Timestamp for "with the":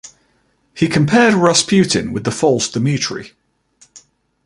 2.11-2.31